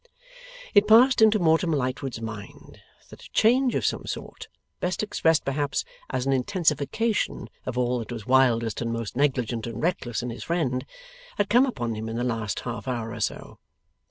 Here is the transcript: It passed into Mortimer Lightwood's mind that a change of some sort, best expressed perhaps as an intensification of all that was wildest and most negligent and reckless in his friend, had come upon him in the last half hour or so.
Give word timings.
It 0.73 0.87
passed 0.87 1.21
into 1.21 1.37
Mortimer 1.37 1.77
Lightwood's 1.77 2.19
mind 2.21 2.81
that 3.11 3.21
a 3.21 3.29
change 3.33 3.75
of 3.75 3.85
some 3.85 4.07
sort, 4.07 4.47
best 4.79 5.03
expressed 5.03 5.45
perhaps 5.45 5.85
as 6.09 6.25
an 6.25 6.33
intensification 6.33 7.49
of 7.67 7.77
all 7.77 7.99
that 7.99 8.11
was 8.11 8.25
wildest 8.25 8.81
and 8.81 8.91
most 8.91 9.15
negligent 9.15 9.67
and 9.67 9.79
reckless 9.79 10.23
in 10.23 10.31
his 10.31 10.43
friend, 10.43 10.87
had 11.37 11.49
come 11.51 11.67
upon 11.67 11.93
him 11.93 12.09
in 12.09 12.15
the 12.15 12.23
last 12.23 12.61
half 12.61 12.87
hour 12.87 13.11
or 13.13 13.19
so. 13.21 13.59